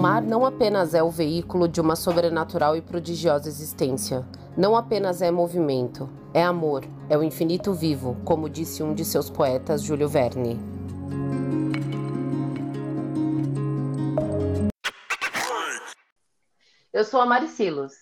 [0.00, 4.24] mar não apenas é o veículo de uma sobrenatural e prodigiosa existência,
[4.56, 9.28] não apenas é movimento, é amor, é o infinito vivo, como disse um de seus
[9.28, 10.58] poetas, Júlio Verne.
[16.90, 17.92] Eu sou a Maricilos.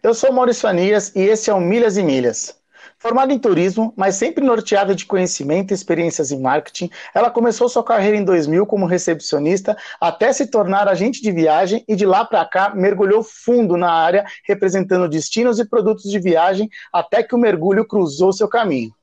[0.00, 2.61] Eu sou Maurício Anias e esse é o Milhas e Milhas.
[3.02, 7.82] Formada em turismo, mas sempre norteada de conhecimento e experiências em marketing, ela começou sua
[7.82, 12.44] carreira em 2000 como recepcionista até se tornar agente de viagem e de lá para
[12.44, 17.84] cá mergulhou fundo na área, representando destinos e produtos de viagem até que o mergulho
[17.84, 18.94] cruzou seu caminho.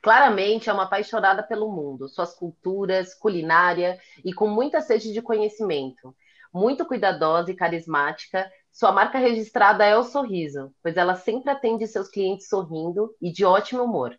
[0.00, 6.14] Claramente é uma apaixonada pelo mundo, suas culturas, culinária e com muita sede de conhecimento.
[6.54, 12.08] Muito cuidadosa e carismática, sua marca registrada é o sorriso, pois ela sempre atende seus
[12.08, 14.14] clientes sorrindo e de ótimo humor.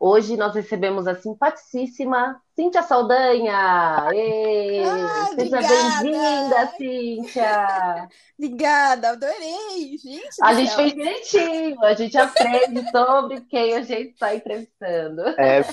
[0.00, 4.08] Hoje nós recebemos a simpaticíssima Cíntia Saldanha.
[4.12, 8.08] Ei, ah, seja bem-vinda, Cíntia.
[8.36, 9.96] obrigada, adorei.
[9.96, 15.22] Gente, a gente fez direitinho, a gente aprende sobre quem a gente está entrevistando.
[15.38, 15.64] É,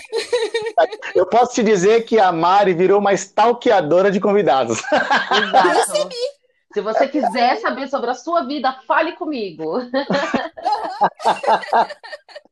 [1.15, 4.77] eu posso te dizer que a Mari virou uma stalkeadora de convidados.
[4.77, 6.38] Exato.
[6.73, 9.79] Se você quiser saber sobre a sua vida, fale comigo.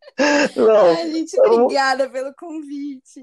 [0.56, 3.22] Não, Ai, gente, obrigada pelo convite.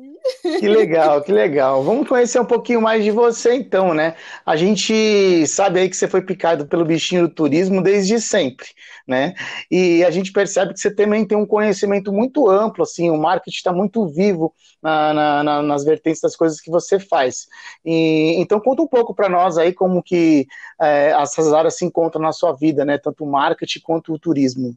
[0.61, 1.83] Que legal, que legal.
[1.83, 4.15] Vamos conhecer um pouquinho mais de você, então, né?
[4.47, 8.69] A gente sabe aí que você foi picado pelo bichinho do turismo desde sempre,
[9.09, 9.35] né?
[9.69, 13.57] E a gente percebe que você também tem um conhecimento muito amplo, assim, o marketing
[13.57, 17.49] está muito vivo na, na, na, nas vertentes das coisas que você faz.
[17.85, 20.47] E, então, conta um pouco para nós aí como que
[20.81, 22.99] é, essas áreas se encontram na sua vida, né?
[22.99, 24.77] Tanto o marketing quanto o turismo.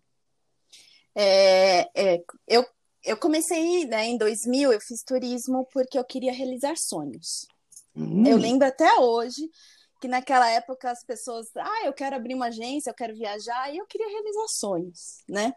[1.20, 2.64] É, é, eu,
[3.04, 7.48] eu comecei né, em 2000, eu fiz turismo porque eu queria realizar sonhos.
[7.96, 8.24] Hum.
[8.28, 9.50] Eu lembro até hoje
[10.00, 13.80] que naquela época as pessoas, ah, eu quero abrir uma agência, eu quero viajar, e
[13.80, 15.53] eu queria realizar sonhos, né?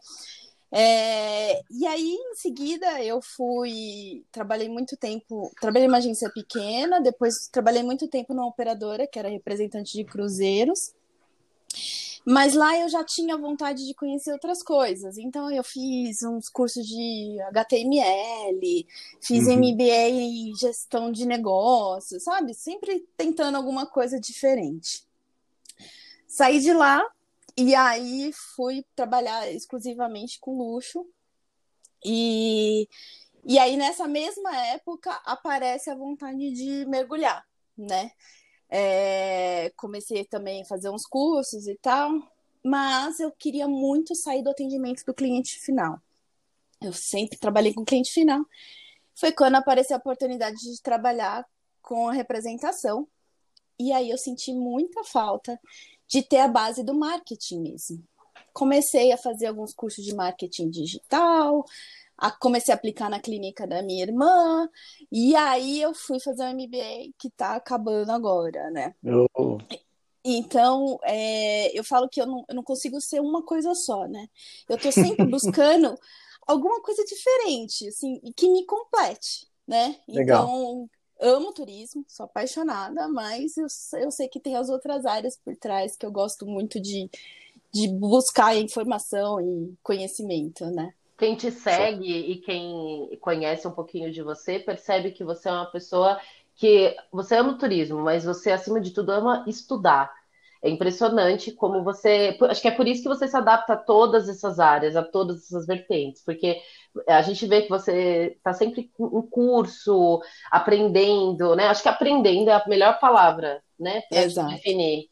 [0.72, 4.24] É, e aí, em seguida, eu fui.
[4.30, 5.50] Trabalhei muito tempo.
[5.60, 10.04] Trabalhei em uma agência pequena, depois trabalhei muito tempo numa operadora, que era representante de
[10.04, 10.94] cruzeiros.
[12.24, 15.16] Mas lá eu já tinha vontade de conhecer outras coisas.
[15.16, 18.86] Então eu fiz uns cursos de HTML,
[19.20, 19.56] fiz uhum.
[19.56, 22.54] MBA em gestão de negócios, sabe?
[22.54, 25.04] Sempre tentando alguma coisa diferente.
[26.26, 27.04] Saí de lá
[27.56, 31.06] e aí fui trabalhar exclusivamente com luxo.
[32.04, 32.88] E,
[33.44, 37.44] e aí nessa mesma época aparece a vontade de mergulhar,
[37.76, 38.12] né?
[38.70, 42.12] É, comecei também a fazer uns cursos e tal,
[42.64, 46.00] mas eu queria muito sair do atendimento do cliente final.
[46.80, 48.44] Eu sempre trabalhei com cliente final.
[49.14, 51.44] Foi quando apareceu a oportunidade de trabalhar
[51.82, 53.06] com a representação.
[53.78, 55.58] E aí eu senti muita falta
[56.06, 58.04] de ter a base do marketing mesmo.
[58.52, 61.64] Comecei a fazer alguns cursos de marketing digital,
[62.20, 64.68] a, comecei a aplicar na clínica da minha irmã,
[65.10, 68.94] e aí eu fui fazer um MBA que está acabando agora, né?
[69.34, 69.56] Oh.
[70.22, 74.28] Então, é, eu falo que eu não, eu não consigo ser uma coisa só, né?
[74.68, 75.98] Eu estou sempre buscando
[76.46, 79.96] alguma coisa diferente, assim, que me complete, né?
[80.06, 80.44] Legal.
[80.44, 83.66] Então, amo turismo, sou apaixonada, mas eu,
[83.98, 87.08] eu sei que tem as outras áreas por trás que eu gosto muito de,
[87.72, 90.92] de buscar informação e conhecimento, né?
[91.20, 95.70] Quem te segue e quem conhece um pouquinho de você percebe que você é uma
[95.70, 96.18] pessoa
[96.56, 100.10] que você ama o turismo, mas você, acima de tudo, ama estudar.
[100.62, 102.38] É impressionante como você.
[102.48, 105.44] Acho que é por isso que você se adapta a todas essas áreas, a todas
[105.44, 106.58] essas vertentes, porque
[107.06, 111.66] a gente vê que você está sempre em curso, aprendendo, né?
[111.66, 114.00] Acho que aprendendo é a melhor palavra, né?
[114.08, 115.10] Para definir.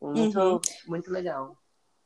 [0.00, 0.60] Muito, uhum.
[0.86, 1.56] muito legal.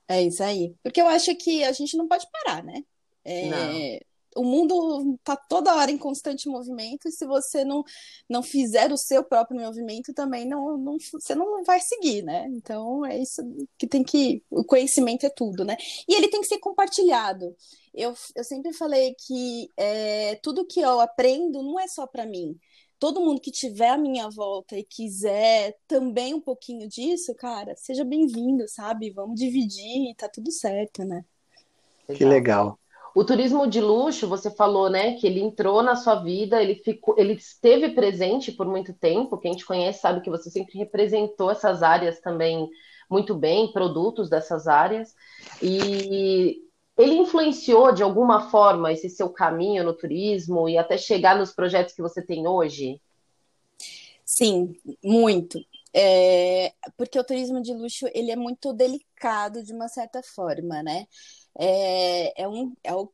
[0.09, 0.75] É isso aí.
[0.83, 2.83] Porque eu acho que a gente não pode parar, né?
[3.25, 4.01] É,
[4.35, 7.85] o mundo está toda hora em constante movimento, e se você não,
[8.29, 12.47] não fizer o seu próprio movimento, também não, não, você não vai seguir, né?
[12.51, 13.43] Então é isso
[13.79, 14.43] que tem que.
[14.51, 15.77] O conhecimento é tudo, né?
[16.09, 17.55] E ele tem que ser compartilhado.
[17.95, 22.59] Eu, eu sempre falei que é, tudo que eu aprendo não é só para mim.
[22.99, 28.05] Todo mundo que tiver à minha volta e quiser também um pouquinho disso, cara, seja
[28.05, 29.11] bem-vindo, sabe?
[29.11, 31.25] Vamos dividir e tá tudo certo, né?
[32.17, 32.79] Que legal.
[33.15, 37.15] O turismo de luxo, você falou, né, que ele entrou na sua vida, ele ficou,
[37.17, 39.39] ele esteve presente por muito tempo.
[39.39, 42.69] Quem te conhece sabe que você sempre representou essas áreas também
[43.09, 45.15] muito bem, produtos dessas áreas.
[45.63, 46.61] E
[46.99, 51.95] ele influenciou de alguma forma esse seu caminho no turismo e até chegar nos projetos
[51.95, 53.01] que você tem hoje?
[54.25, 55.61] Sim, muito.
[55.97, 61.07] É, porque o turismo de luxo ele é muito delicado de uma certa forma, né?
[61.57, 63.13] É, é, um, é, o,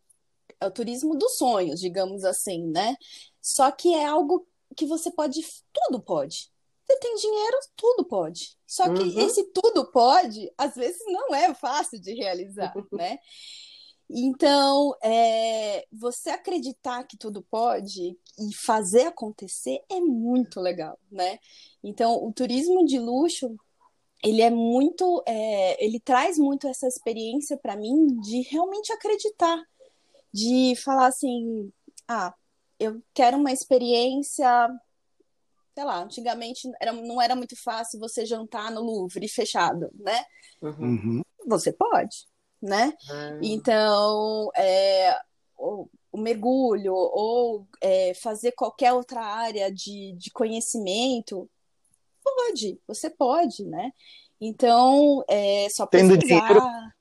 [0.58, 2.96] é o turismo dos sonhos, digamos assim, né?
[3.40, 5.42] Só que é algo que você pode,
[5.72, 6.50] tudo pode.
[6.86, 8.56] Você tem dinheiro, tudo pode.
[8.66, 9.20] Só que uhum.
[9.20, 13.18] esse tudo pode, às vezes não é fácil de realizar, né?
[14.08, 21.38] Então, é, você acreditar que tudo pode e fazer acontecer é muito legal, né?
[21.82, 23.56] Então, o turismo de luxo,
[24.22, 29.62] ele é muito, é, ele traz muito essa experiência para mim de realmente acreditar,
[30.32, 31.72] de falar assim,
[32.06, 32.34] ah,
[32.78, 34.68] eu quero uma experiência,
[35.74, 40.24] sei lá, antigamente era, não era muito fácil você jantar no Louvre fechado, né?
[40.62, 41.22] Uhum.
[41.46, 42.30] Você pode
[42.60, 42.92] né?
[43.10, 43.38] Ah.
[43.42, 45.18] Então, é,
[45.56, 51.48] o, o, mergulho ou é, fazer qualquer outra área de, de conhecimento,
[52.22, 53.92] pode, você pode, né?
[54.40, 56.60] Então, é só Tendo dinheiro.
[56.60, 57.00] É.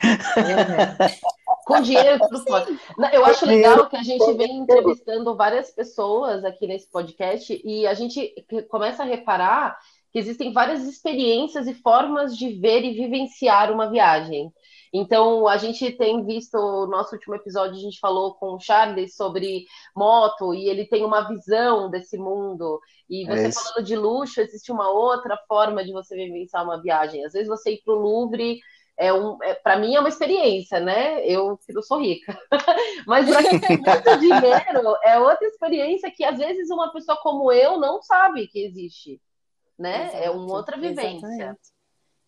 [1.64, 2.80] Com dinheiro tudo pode.
[3.12, 7.94] Eu acho legal que a gente vem entrevistando várias pessoas aqui nesse podcast e a
[7.94, 8.34] gente
[8.68, 9.78] começa a reparar
[10.10, 14.52] que existem várias experiências e formas de ver e vivenciar uma viagem.
[14.92, 19.14] Então, a gente tem visto, no nosso último episódio, a gente falou com o Charles
[19.14, 19.64] sobre
[19.94, 22.80] moto, e ele tem uma visão desse mundo.
[23.08, 27.24] E você é falando de luxo, existe uma outra forma de você vivenciar uma viagem.
[27.24, 28.60] Às vezes você ir para o Louvre
[29.00, 31.24] é um, é, para mim é uma experiência, né?
[31.24, 32.38] Eu, eu sou rica,
[33.06, 37.50] mas para quem tem muito dinheiro é outra experiência que às vezes uma pessoa como
[37.50, 39.18] eu não sabe que existe,
[39.78, 40.08] né?
[40.08, 41.26] Exato, é uma outra vivência.
[41.26, 41.79] Exatamente.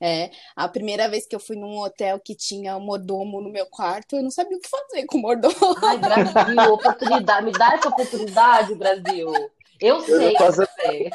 [0.04, 3.66] É, a primeira vez que eu fui num hotel que tinha um mordomo no meu
[3.66, 5.54] quarto, eu não sabia o que fazer com o mordomo.
[5.81, 9.32] Ai, Brasil, oportunidade, me dá essa oportunidade, Brasil.
[9.81, 11.10] Eu sei, eu, sei.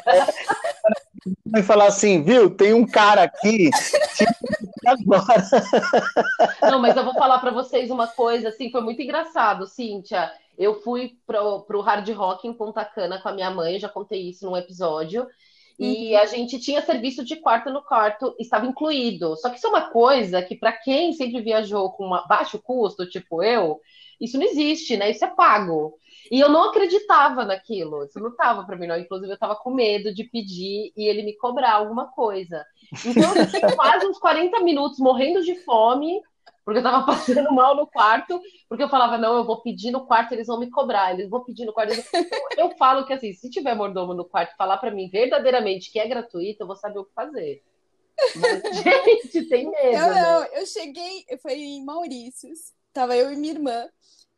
[1.46, 2.48] Vai falar assim, viu?
[2.48, 3.68] Tem um cara aqui.
[4.86, 5.44] agora.
[6.70, 10.32] Não, mas eu vou falar para vocês uma coisa, assim, foi muito engraçado, Cíntia.
[10.56, 13.88] Eu fui pro, pro Hard Rock em Ponta Cana com a minha mãe, eu já
[13.88, 15.26] contei isso num episódio.
[15.78, 16.20] E uhum.
[16.20, 19.36] a gente tinha serviço de quarto no quarto, estava incluído.
[19.36, 23.42] Só que isso é uma coisa que, para quem sempre viajou com baixo custo, tipo
[23.42, 23.80] eu,
[24.20, 25.10] isso não existe, né?
[25.10, 25.94] Isso é pago.
[26.30, 28.04] E eu não acreditava naquilo.
[28.04, 28.98] Isso não estava para mim, não.
[28.98, 32.64] Inclusive, eu estava com medo de pedir e ele me cobrar alguma coisa.
[33.06, 36.20] Então, eu fiquei quase uns 40 minutos morrendo de fome
[36.68, 38.38] porque eu tava passando mal no quarto,
[38.68, 41.42] porque eu falava, não, eu vou pedir no quarto, eles vão me cobrar, eles vão
[41.42, 41.94] pedir no quarto.
[42.58, 46.06] Eu falo que assim, se tiver mordomo no quarto falar para mim verdadeiramente que é
[46.06, 47.62] gratuito, eu vou saber o que fazer.
[48.36, 49.98] Mas, gente, tem medo.
[49.98, 50.22] Não, né?
[50.22, 53.88] não, eu cheguei, foi em Maurícios, tava eu e minha irmã.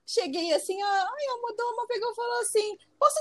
[0.06, 3.16] Cheguei assim, ai, a mordomo pegou e falou assim: posso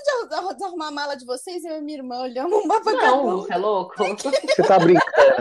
[0.53, 1.65] desarrumar a mala de vocês?
[1.65, 3.95] Eu e minha irmã olhamos uma pra Não, você é louco?
[4.05, 5.35] Você tá brincando.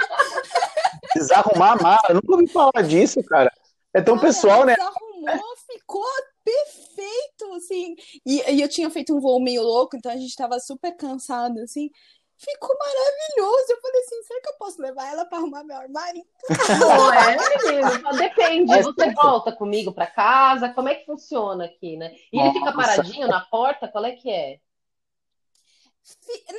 [1.15, 3.53] Desarrumar a mala, eu nunca ouvi falar disso, cara.
[3.95, 4.75] É tão cara, pessoal, né?
[4.75, 6.05] Desarrumou, ficou
[6.45, 7.95] perfeito, assim.
[8.25, 11.59] E, e, eu tinha feito um voo meio louco, então a gente tava super cansado,
[11.61, 11.91] assim.
[12.37, 13.73] Ficou maravilhoso.
[13.73, 16.25] Eu falei assim, será que eu posso levar ela para arrumar meu armário?
[16.81, 18.17] Não é, menino.
[18.17, 18.83] Depende.
[18.83, 20.69] Você volta comigo para casa?
[20.69, 22.15] Como é que funciona aqui, né?
[22.33, 23.89] E ele fica paradinho na porta?
[23.89, 24.61] Qual é que é?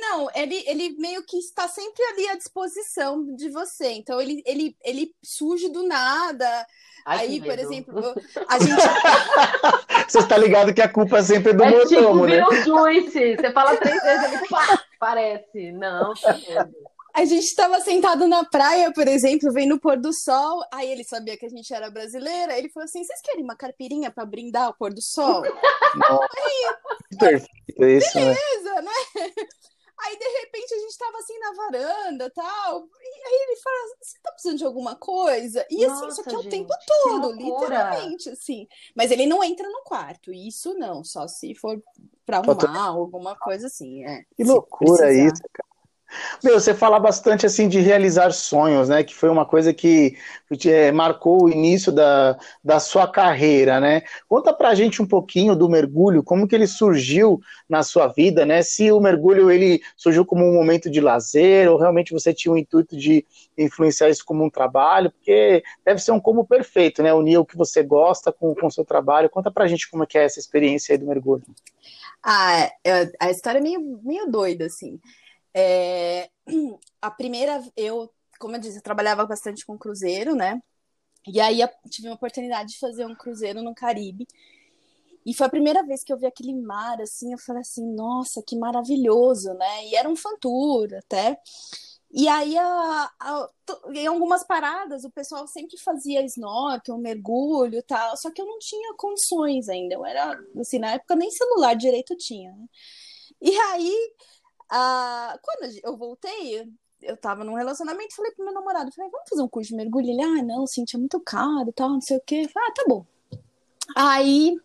[0.00, 3.92] Não, ele, ele meio que está sempre ali à disposição de você.
[3.92, 6.66] Então, ele, ele, ele surge do nada.
[7.04, 8.14] Ai, Aí, por exemplo,
[8.48, 8.76] a gente.
[10.08, 12.44] você está ligado que a culpa é sempre do é mordomo, tipo, né?
[12.46, 13.36] um juice.
[13.36, 15.72] Você fala três vezes, ele pá, parece.
[15.72, 16.38] Não, tá
[17.20, 20.64] A gente estava sentado na praia, por exemplo, vendo o pôr do sol.
[20.72, 22.56] Aí ele sabia que a gente era brasileira.
[22.56, 25.42] Ele falou assim: vocês querem uma carpirinha para brindar o pôr do sol?
[25.44, 28.24] Aí, Perfeito, isso, né?
[28.24, 28.90] beleza, né?
[29.16, 29.32] né?
[30.02, 32.84] Aí, de repente, a gente tava assim na varanda tal.
[32.84, 35.66] E aí ele fala: Você tá precisando de alguma coisa?
[35.68, 36.72] E Nossa, assim, isso aqui é o tempo
[37.02, 38.66] todo, literalmente, assim.
[38.96, 41.82] Mas ele não entra no quarto, isso não, só se for
[42.24, 44.06] pra arrumar, alguma coisa assim.
[44.06, 45.69] É, que loucura isso, cara.
[46.42, 49.04] Meu, você fala bastante assim de realizar sonhos, né?
[49.04, 50.16] Que foi uma coisa que
[50.66, 54.02] é, marcou o início da, da sua carreira, né?
[54.28, 58.62] Conta pra gente um pouquinho do mergulho, como que ele surgiu na sua vida, né?
[58.62, 62.58] Se o mergulho ele surgiu como um momento de lazer ou realmente você tinha o
[62.58, 63.24] intuito de
[63.56, 67.12] influenciar isso como um trabalho, porque deve ser um como perfeito, né?
[67.12, 69.30] Unir o que você gosta com o seu trabalho.
[69.30, 71.44] Conta pra gente como é que é essa experiência aí do mergulho.
[72.22, 75.00] Ah, é, a história é meio, meio doida, assim.
[75.54, 76.30] É,
[77.00, 80.60] a primeira, eu, como eu disse, eu trabalhava bastante com cruzeiro, né?
[81.26, 84.26] E aí tive a oportunidade de fazer um cruzeiro no Caribe.
[85.24, 88.42] E foi a primeira vez que eu vi aquele mar, assim, eu falei assim, nossa,
[88.42, 89.86] que maravilhoso, né?
[89.86, 91.38] E era um fantour até.
[92.12, 93.50] E aí, a, a,
[93.94, 98.58] em algumas paradas, o pessoal sempre fazia snorkel, mergulho e tal, só que eu não
[98.58, 99.94] tinha condições ainda.
[99.94, 102.50] Eu era, assim, na época nem celular direito tinha.
[102.52, 102.66] Né?
[103.42, 104.14] E aí,
[104.70, 106.68] a, quando eu voltei,
[107.02, 110.08] eu tava num relacionamento, falei pro meu namorado, falei, vamos fazer um curso de mergulho?
[110.08, 112.48] Ele, ah, não, Cintia, é muito caro e tal, não sei o quê.
[112.48, 113.04] Falei, ah, tá bom.
[113.96, 114.56] Aí,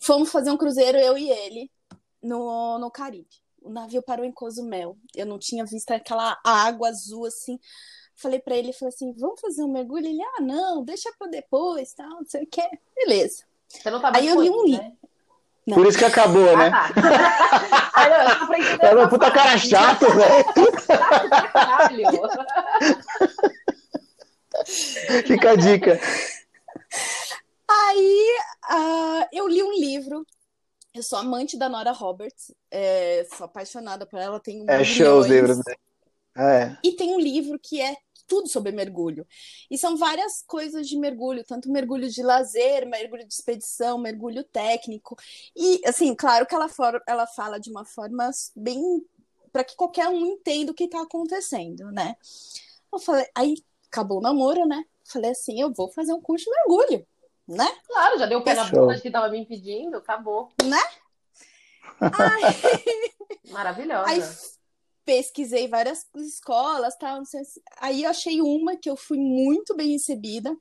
[0.00, 1.70] fomos fazer um cruzeiro, eu e ele,
[2.22, 4.96] no, no Caribe o navio parou em Cozumel.
[5.14, 7.58] Eu não tinha visto aquela água azul assim.
[8.14, 10.06] Falei para ele, falei assim, vamos fazer um mergulho?
[10.06, 12.62] Ele, ah, não, deixa para depois, tal, não sei o que.
[12.94, 13.44] Beleza.
[13.68, 14.82] Você não Aí eu li um livro.
[14.82, 14.96] Né?
[15.66, 15.76] Não.
[15.76, 16.70] Por isso que acabou, ah, né?
[16.70, 16.88] Tá.
[18.86, 20.44] Era um puta cara chato, velho.
[21.52, 22.06] Caralho.
[25.26, 26.00] Fica a dica.
[27.68, 28.36] Aí
[28.70, 30.26] uh, eu li um livro
[30.94, 34.38] eu sou amante da Nora Roberts, é, sou apaixonada por ela.
[34.38, 35.56] Tenho é show os livros.
[35.56, 35.74] Né?
[36.36, 36.76] É.
[36.84, 39.26] E tem um livro que é tudo sobre mergulho.
[39.70, 45.16] E são várias coisas de mergulho, tanto mergulho de lazer, mergulho de expedição, mergulho técnico.
[45.56, 49.04] E, assim, claro que ela, for, ela fala de uma forma bem.
[49.52, 52.16] para que qualquer um entenda o que está acontecendo, né?
[52.92, 53.54] Eu falei, aí
[53.86, 54.84] acabou o namoro, né?
[55.04, 57.06] Falei assim: eu vou fazer um curso de mergulho
[57.46, 57.68] né?
[57.86, 60.50] Claro, já deu o pé na bunda que tava me pedindo, acabou.
[60.64, 60.80] Né?
[63.50, 64.08] Maravilhosa.
[64.08, 64.20] Aí
[65.04, 67.42] pesquisei várias escolas, tal, sei,
[67.78, 70.56] aí eu achei uma que eu fui muito bem recebida.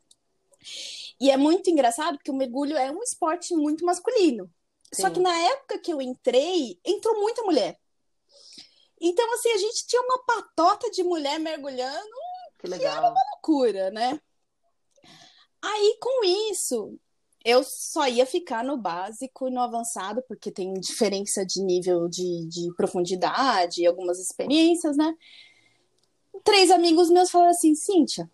[1.20, 4.50] E é muito engraçado porque o mergulho é um esporte muito masculino.
[4.94, 5.02] Sim.
[5.02, 7.80] Só que na época que eu entrei, entrou muita mulher.
[9.00, 12.22] Então, assim, a gente tinha uma patota de mulher mergulhando
[12.62, 14.20] que, que era uma loucura, né?
[15.62, 17.00] Aí, com isso,
[17.44, 22.46] eu só ia ficar no básico e no avançado, porque tem diferença de nível de,
[22.48, 25.16] de profundidade e algumas experiências, né?
[26.44, 28.30] Três amigos meus falaram assim: Cíntia,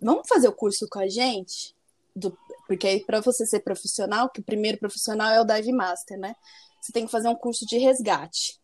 [0.00, 1.74] vamos fazer o curso com a gente?
[2.14, 2.36] Do,
[2.66, 6.36] porque aí, para você ser profissional, que o primeiro profissional é o Dive Master, né?
[6.80, 8.60] Você tem que fazer um curso de resgate.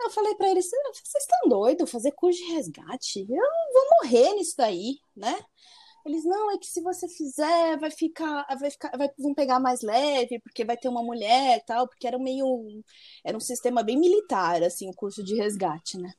[0.00, 1.90] Eu falei para eles: vocês estão doidos?
[1.90, 3.20] Fazer curso de resgate?
[3.20, 5.38] Eu vou morrer nisso daí, né?
[6.04, 9.80] Eles, não, é que se você fizer, vai ficar, vai ficar, vai, vão pegar mais
[9.80, 12.44] leve, porque vai ter uma mulher e tal, porque era meio,
[13.24, 16.12] era um sistema bem militar, assim, o curso de resgate, né?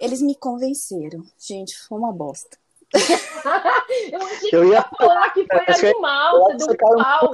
[0.00, 1.22] Eles me convenceram.
[1.36, 2.56] Gente, foi uma bosta.
[4.12, 7.30] eu achei eu ia falar que foi animal, você deu um pau.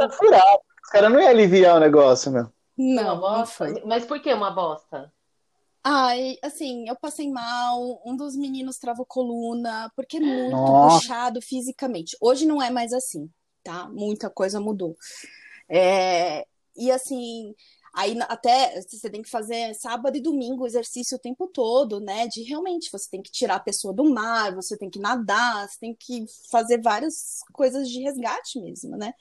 [0.83, 2.51] Os caras não iam aliviar o negócio, meu.
[2.79, 3.83] Não, não foi.
[3.85, 5.13] Mas por que uma bosta?
[5.89, 10.99] Ai, assim, eu passei mal, um dos meninos travou coluna, porque é muito Nossa.
[10.99, 12.17] puxado fisicamente.
[12.21, 13.31] Hoje não é mais assim,
[13.63, 13.89] tá?
[13.91, 14.97] Muita coisa mudou.
[15.69, 16.45] É,
[16.77, 17.55] e assim,
[17.95, 22.27] aí até você tem que fazer sábado e domingo exercício o tempo todo, né?
[22.27, 25.79] De realmente você tem que tirar a pessoa do mar, você tem que nadar, você
[25.79, 29.13] tem que fazer várias coisas de resgate mesmo, né?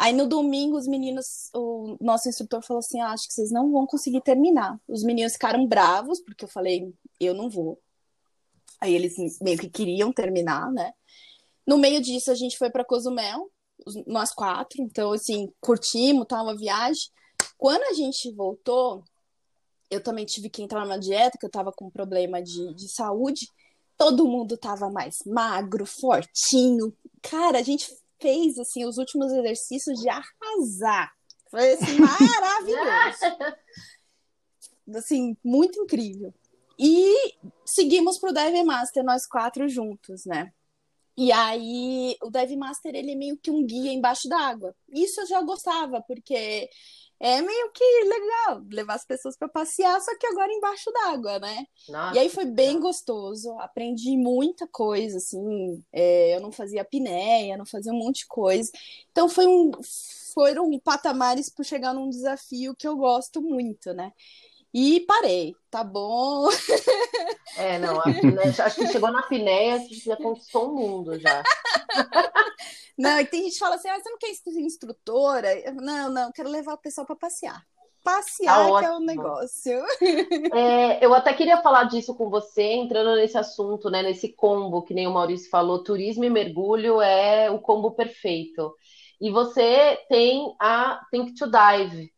[0.00, 3.70] Aí no domingo, os meninos, o nosso instrutor falou assim: ah, acho que vocês não
[3.70, 4.80] vão conseguir terminar.
[4.88, 6.90] Os meninos ficaram bravos, porque eu falei:
[7.20, 7.78] eu não vou.
[8.80, 10.94] Aí eles meio que queriam terminar, né?
[11.66, 13.50] No meio disso, a gente foi para Cozumel,
[14.06, 17.02] nós quatro, então, assim, curtimos, tal, uma viagem.
[17.58, 19.04] Quando a gente voltou,
[19.90, 23.46] eu também tive que entrar numa dieta, que eu tava com problema de, de saúde.
[23.98, 26.96] Todo mundo tava mais magro, fortinho.
[27.20, 27.86] Cara, a gente
[28.20, 31.12] fez assim os últimos exercícios de arrasar.
[31.50, 33.18] Foi assim, maravilhoso.
[34.96, 36.32] assim, muito incrível.
[36.78, 37.34] E
[37.66, 40.52] seguimos pro Dive Master nós quatro juntos, né?
[41.16, 44.74] E aí o Dive Master ele é meio que um guia embaixo d'água.
[44.90, 46.68] Isso eu já gostava, porque
[47.20, 51.66] é meio que legal levar as pessoas para passear, só que agora embaixo d'água, né?
[51.86, 57.58] Nossa, e aí foi bem gostoso, aprendi muita coisa, assim, é, eu não fazia apneia,
[57.58, 58.72] não fazia um monte de coisa.
[59.12, 59.70] Então foi um,
[60.32, 64.12] foram patamares para chegar num desafio que eu gosto muito, né?
[64.72, 66.48] E parei, tá bom.
[67.56, 71.42] É, não, acho que chegou na apneia, a gente já conquistou o mundo já.
[73.00, 75.72] Não, e tem gente que fala assim: ah, você não quer ser instrutora?
[75.74, 77.64] Não, não, quero levar o pessoal para passear.
[78.04, 79.84] Passear tá que é o negócio.
[80.54, 84.02] É, eu até queria falar disso com você, entrando nesse assunto, né?
[84.02, 88.74] Nesse combo, que nem o Maurício falou, turismo e mergulho é o combo perfeito.
[89.20, 92.10] E você tem a Think to Dive,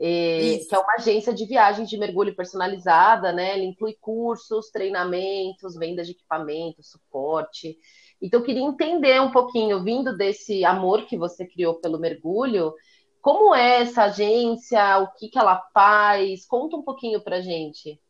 [0.00, 3.56] é, que é uma agência de viagens de mergulho personalizada, né?
[3.56, 7.76] Ele inclui cursos, treinamentos, vendas de equipamento, suporte.
[8.20, 12.74] Então, eu queria entender um pouquinho, vindo desse amor que você criou pelo mergulho,
[13.20, 16.46] como é essa agência, o que, que ela faz?
[16.46, 18.00] Conta um pouquinho para gente.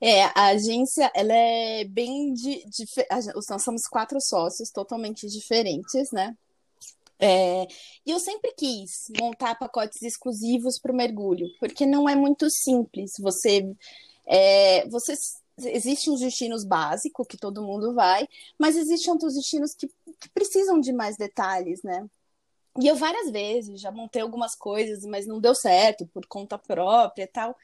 [0.00, 2.64] É, a agência, ela é bem de,
[3.50, 6.36] nós somos quatro sócios totalmente diferentes, né?
[7.20, 7.66] É,
[8.06, 13.14] e eu sempre quis montar pacotes exclusivos para o mergulho, porque não é muito simples.
[13.18, 13.68] Você,
[14.24, 15.14] é, você
[15.66, 19.88] existem os destinos básicos que todo mundo vai, mas existem outros destinos que,
[20.20, 22.08] que precisam de mais detalhes, né?
[22.80, 27.24] E eu várias vezes já montei algumas coisas, mas não deu certo por conta própria
[27.24, 27.56] e tal.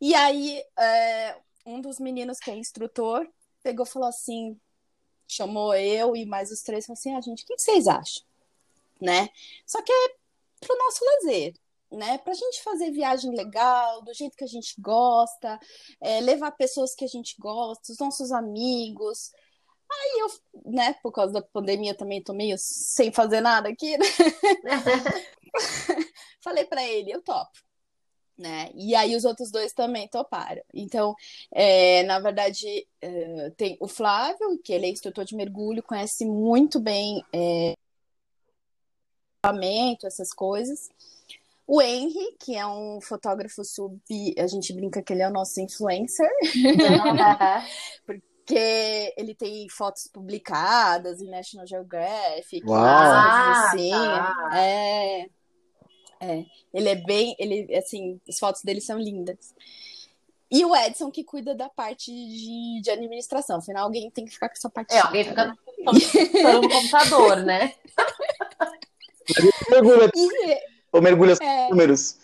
[0.00, 3.26] E aí, é, um dos meninos que é instrutor
[3.62, 4.58] pegou e falou assim:
[5.26, 8.22] chamou eu e mais os três, falou assim: ah, gente, o que vocês acham?
[9.00, 9.28] Né?
[9.66, 10.14] Só que é
[10.60, 11.54] pro nosso lazer,
[11.90, 12.18] né?
[12.18, 15.58] Pra gente fazer viagem legal, do jeito que a gente gosta,
[16.00, 19.32] é, levar pessoas que a gente gosta, os nossos amigos.
[19.90, 24.06] Aí eu, né, por causa da pandemia também tô meio sem fazer nada aqui, né?
[26.42, 27.50] Falei para ele, eu topo.
[28.38, 28.70] Né?
[28.74, 30.62] E aí os outros dois também toparam.
[30.74, 31.14] Então,
[31.50, 36.78] é, na verdade, é, tem o Flávio, que ele é instrutor de mergulho, conhece muito
[36.78, 37.74] bem é,
[40.04, 40.90] essas coisas.
[41.66, 43.98] O Henry, que é um fotógrafo sub,
[44.38, 46.30] a gente brinca que ele é o nosso influencer.
[48.06, 52.80] porque ele tem fotos publicadas em National Geographic, Uau.
[52.80, 53.92] assim.
[53.92, 54.58] Ah, tá.
[54.60, 55.26] É,
[56.20, 59.52] é, ele é bem, ele assim, as fotos dele são lindas.
[60.48, 63.58] E o Edson que cuida da parte de, de administração.
[63.58, 64.94] Afinal, alguém tem que ficar com essa parte.
[64.94, 65.56] É, alguém fica no,
[66.62, 67.74] no computador, né?
[70.14, 71.68] E, ou mergulha É.
[71.68, 72.16] números.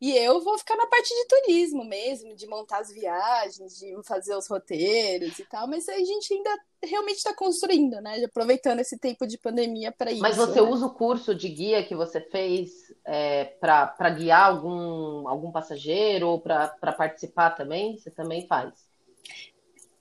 [0.00, 4.34] e eu vou ficar na parte de turismo mesmo, de montar as viagens, de fazer
[4.36, 5.68] os roteiros e tal.
[5.68, 6.50] Mas a gente ainda
[6.84, 8.24] realmente está construindo, né?
[8.24, 10.20] Aproveitando esse tempo de pandemia para isso.
[10.20, 10.68] Mas você né?
[10.68, 12.72] usa o curso de guia que você fez
[13.06, 17.96] é, para guiar algum, algum passageiro ou para participar também?
[17.96, 18.74] Você também faz?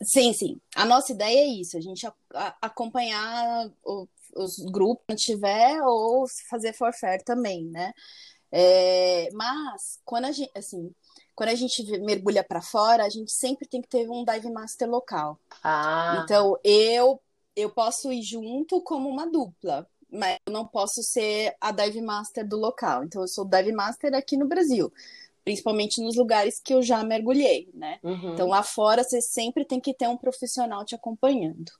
[0.01, 0.59] Sim, sim.
[0.75, 5.81] A nossa ideia é isso, a gente a- a- acompanhar o- os grupos que tiver
[5.83, 7.93] ou fazer forfait também, né?
[8.51, 10.93] É, mas quando a gente, assim,
[11.35, 14.89] quando a gente mergulha para fora, a gente sempre tem que ter um dive master
[14.89, 15.39] local.
[15.63, 17.21] Ah, Então eu
[17.55, 22.47] eu posso ir junto como uma dupla, mas eu não posso ser a dive master
[22.47, 23.03] do local.
[23.03, 24.91] Então eu sou dive master aqui no Brasil,
[25.43, 27.99] principalmente nos lugares que eu já mergulhei, né?
[28.03, 28.33] uhum.
[28.33, 31.71] Então lá fora você sempre tem que ter um profissional te acompanhando.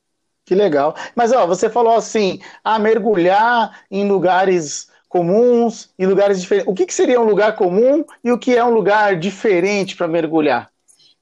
[0.46, 0.96] Que legal.
[1.16, 6.72] Mas ó, você falou assim, ah, mergulhar em lugares comuns e lugares diferentes.
[6.72, 10.08] O que, que seria um lugar comum e o que é um lugar diferente para
[10.08, 10.72] mergulhar?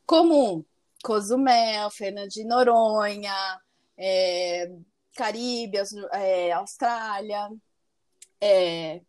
[0.06, 0.64] Comum,
[1.04, 3.34] Cozumel, Fernando de Noronha,
[3.98, 4.72] é,
[5.16, 5.78] Caribe,
[6.14, 7.50] é, Austrália,
[8.40, 9.02] é,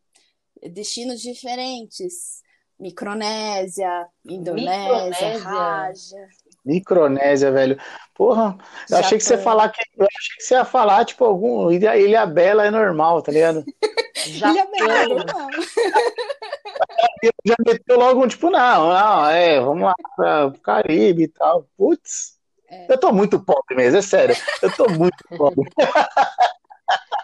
[0.70, 2.42] destinos diferentes,
[2.79, 5.38] Micronésia, Indonésia, Micronésia?
[5.38, 6.29] Raja.
[6.64, 7.79] Micronésia, velho.
[8.14, 8.57] Porra,
[8.90, 9.53] eu achei que você ia Japão.
[9.53, 13.23] falar que eu achei que você ia falar tipo algum Ilha, Ilha Bela é normal,
[13.23, 13.64] tá ligado?
[14.27, 15.09] Ilha Bela, Japão.
[15.09, 15.49] normal.
[17.44, 21.66] Já meteu logo um tipo, não, não, é, vamos lá para o Caribe e tal.
[21.77, 22.87] Putz, É.
[22.92, 24.37] eu tô muito pobre mesmo, é sério.
[24.62, 25.68] Eu tô muito pobre.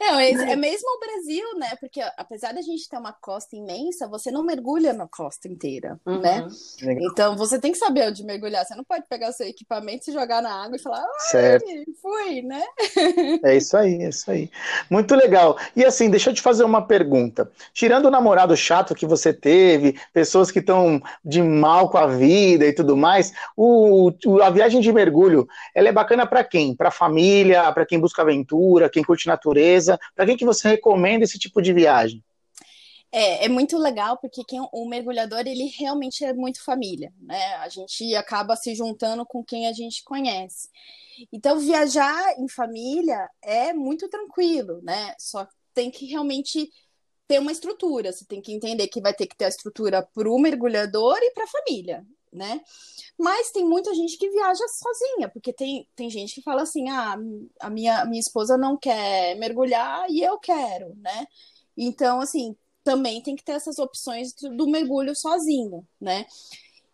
[0.00, 1.76] Não, é, é mesmo o Brasil, né?
[1.80, 6.20] Porque apesar da gente ter uma costa imensa, você não mergulha na costa inteira, Uhum.
[6.20, 6.46] né?
[6.82, 7.10] Legal.
[7.10, 8.64] Então você tem que saber onde mergulhar.
[8.64, 11.66] Você não pode pegar o seu equipamento, se jogar na água e falar, Certo.
[12.00, 12.64] fui, né?
[13.44, 14.50] É isso aí, é isso aí.
[14.90, 15.56] Muito legal.
[15.76, 17.50] E assim, deixa eu te fazer uma pergunta.
[17.72, 22.64] Tirando o namorado chato que você teve, pessoas que estão de mal com a vida
[22.66, 26.74] e tudo mais, o, o- a viagem de mergulho, ela é bacana para quem?
[26.74, 29.67] Para família, para quem busca aventura, quem curte natureza?
[30.14, 32.22] Para quem que você recomenda esse tipo de viagem?
[33.10, 37.54] É, é muito legal porque quem, o mergulhador, ele realmente é muito família, né?
[37.56, 40.68] A gente acaba se juntando com quem a gente conhece.
[41.32, 45.14] Então, viajar em família é muito tranquilo, né?
[45.18, 46.70] Só tem que realmente
[47.26, 48.12] ter uma estrutura.
[48.12, 51.30] Você tem que entender que vai ter que ter a estrutura para o mergulhador e
[51.32, 52.60] para a família, né?
[53.18, 57.16] Mas tem muita gente que viaja sozinha, porque tem, tem gente que fala assim: ah,
[57.60, 61.26] a minha, minha esposa não quer mergulhar e eu quero, né?
[61.76, 66.26] Então, assim, também tem que ter essas opções do, mergulho sozinho, né?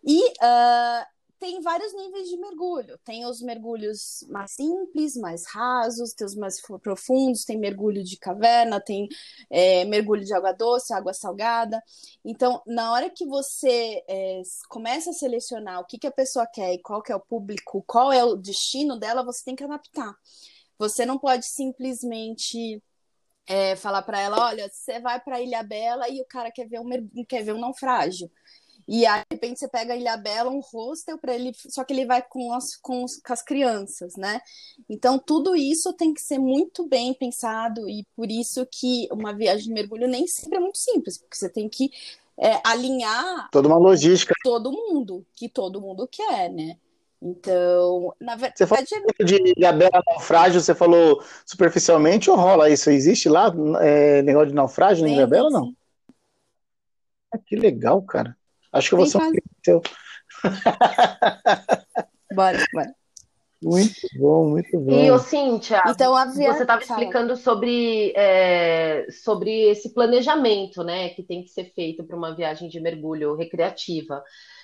[0.03, 1.07] E ah,
[1.45, 2.97] tem vários níveis de mergulho.
[3.05, 8.17] Tem os mergulhos mais simples, mais rasos, tem os mais fu- profundos, tem mergulho de
[8.17, 9.07] caverna, tem
[9.51, 11.79] é, mergulho de água doce, água salgada.
[12.23, 16.73] Então, na hora que você é, começa a selecionar o que, que a pessoa quer
[16.73, 20.15] e qual que é o público, qual é o destino dela, você tem que adaptar.
[20.79, 22.81] Você não pode simplesmente
[23.47, 26.79] é, falar para ela, olha, você vai para Ilha Bela e o cara quer ver
[26.79, 26.89] um,
[27.27, 28.31] quer ver um naufrágio.
[28.87, 31.91] E aí, de repente você pega a Ilha Bela, um hostel para ele, só que
[31.91, 34.39] ele vai com as, com, com as crianças, né?
[34.87, 39.67] Então tudo isso tem que ser muito bem pensado e por isso que uma viagem
[39.67, 41.89] de mergulho nem sempre é muito simples, porque você tem que
[42.37, 46.77] é, alinhar toda uma logística todo mundo que todo mundo quer, né?
[47.21, 48.59] Então, na verdade.
[48.59, 48.85] Você falou
[49.25, 52.91] de Ilhabela naufrágio, você falou superficialmente ou rola isso?
[52.91, 55.75] Existe lá é, negócio de naufrágio em Ilhabela ou não?
[57.33, 58.37] Ah, que legal, cara.
[58.75, 59.31] Acho que eu vou ser um
[59.63, 59.81] seu.
[62.35, 62.93] bora, bora.
[63.63, 64.91] Muito bom, muito bom.
[64.91, 66.53] E, ô, Cíntia, então, via...
[66.53, 72.17] você estava explicando sobre, é, sobre esse planejamento né, que tem que ser feito para
[72.17, 74.21] uma viagem de mergulho recreativa.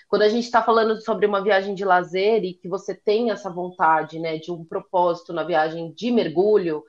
[0.10, 3.50] Quando a gente está falando sobre uma viagem de lazer e que você tem essa
[3.50, 6.84] vontade né, de um propósito na viagem de mergulho,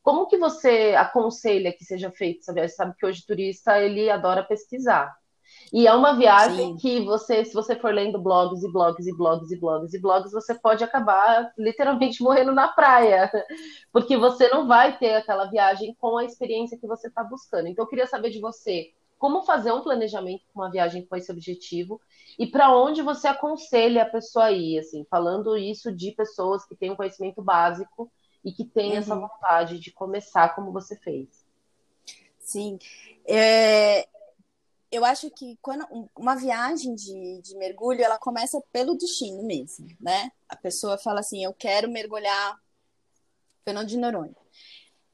[0.00, 2.70] como que você aconselha que seja feita essa viagem?
[2.70, 5.12] Você sabe que hoje turista ele adora pesquisar.
[5.72, 6.76] E é uma viagem Sim.
[6.76, 10.32] que você, se você for lendo blogs e blogs e blogs e blogs e blogs,
[10.32, 13.30] você pode acabar literalmente morrendo na praia,
[13.92, 17.68] porque você não vai ter aquela viagem com a experiência que você está buscando.
[17.68, 21.30] Então, eu queria saber de você como fazer um planejamento com uma viagem com esse
[21.30, 22.00] objetivo
[22.38, 26.76] e para onde você aconselha a pessoa a ir, assim, falando isso de pessoas que
[26.76, 28.10] têm um conhecimento básico
[28.44, 28.98] e que têm uhum.
[28.98, 31.44] essa vontade de começar como você fez.
[32.38, 32.78] Sim.
[33.26, 34.08] É,
[34.90, 40.30] eu acho que quando uma viagem de, de mergulho, ela começa pelo destino mesmo, né?
[40.48, 42.58] A pessoa fala assim, eu quero mergulhar
[43.64, 44.36] Fernando de Noronha.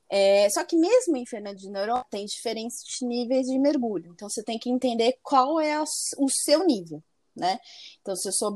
[0.09, 4.13] É, só que mesmo em Fernando de Noronha tem diferentes níveis de mergulho.
[4.13, 7.03] Então você tem que entender qual é o seu nível,
[7.35, 7.59] né?
[8.01, 8.55] Então se eu sou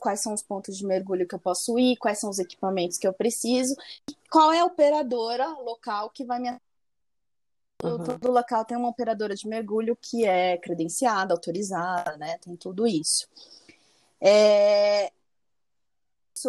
[0.00, 3.06] quais são os pontos de mergulho que eu posso ir, quais são os equipamentos que
[3.06, 3.74] eu preciso,
[4.30, 6.48] qual é a operadora local que vai me
[7.82, 8.04] Uhum.
[8.04, 12.38] Todo local tem uma operadora de mergulho que é credenciada, autorizada, né?
[12.38, 13.28] Tem tudo isso.
[14.20, 15.12] É...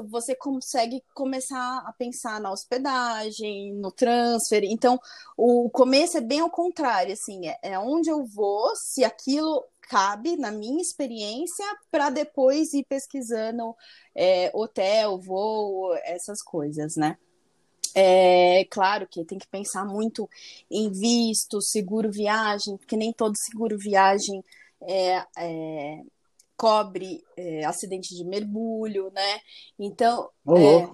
[0.09, 4.63] Você consegue começar a pensar na hospedagem, no transfer.
[4.65, 4.99] Então,
[5.35, 10.35] o começo é bem ao contrário, assim, é, é onde eu vou, se aquilo cabe
[10.35, 13.73] na minha experiência, para depois ir pesquisando
[14.13, 17.17] é, hotel, voo, essas coisas, né?
[17.99, 20.29] É claro que tem que pensar muito
[20.69, 24.43] em visto, seguro viagem, porque nem todo seguro viagem
[24.81, 26.03] é, é,
[26.55, 29.39] cobre é, acidente de mergulho, né?
[29.79, 30.93] Então, oh,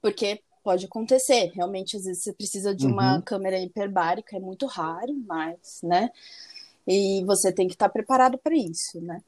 [0.00, 1.50] porque pode acontecer.
[1.54, 3.20] Realmente, às vezes você precisa de uma uhum.
[3.20, 6.08] câmera hiperbárica, é muito raro, mas, né?
[6.86, 9.22] E você tem que estar preparado para isso, né?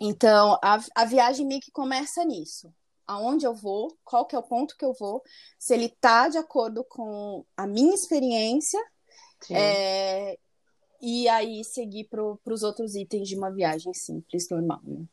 [0.00, 2.72] Então, a, a viagem meio que começa nisso
[3.06, 5.22] aonde eu vou, qual que é o ponto que eu vou,
[5.58, 8.80] se ele está de acordo com a minha experiência,
[9.50, 10.38] é,
[11.00, 12.22] e aí seguir para
[12.54, 14.80] os outros itens de uma viagem simples, normal.
[14.84, 15.04] Né?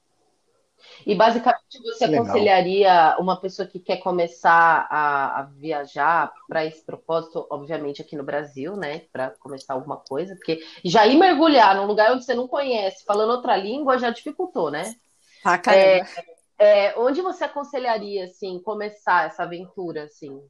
[1.06, 2.24] E basicamente você Legal.
[2.24, 8.24] aconselharia uma pessoa que quer começar a, a viajar para esse propósito, obviamente aqui no
[8.24, 9.04] Brasil, né?
[9.12, 13.32] Para começar alguma coisa, porque já ir mergulhar num lugar onde você não conhece, falando
[13.32, 14.96] outra língua, já dificultou, né?
[15.44, 16.08] Ah, caramba.
[16.16, 20.42] É, é, onde você aconselharia, assim, começar essa aventura, assim?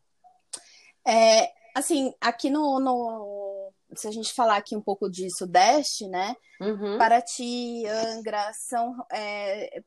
[1.07, 6.35] É, assim, aqui no, no, se a gente falar aqui um pouco de Sudeste, né?
[6.59, 6.97] Uhum.
[6.97, 9.81] Paraty, Angra, são é,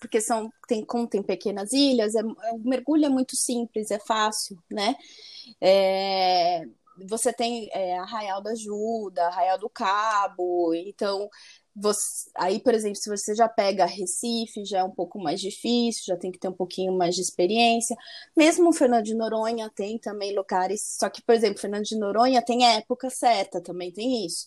[0.00, 4.56] porque são tem como tem pequenas ilhas, é, o mergulho é muito simples, é fácil,
[4.70, 4.96] né?
[5.60, 6.64] É,
[7.08, 11.28] você tem é, Arraial da Ajuda, Arraial do Cabo, então
[11.74, 16.04] você, aí, por exemplo, se você já pega Recife, já é um pouco mais difícil,
[16.06, 17.96] já tem que ter um pouquinho mais de experiência.
[18.36, 22.40] Mesmo o Fernando de Noronha tem também lugares, só que, por exemplo, Fernando de Noronha
[22.40, 24.46] tem época certa, também tem isso.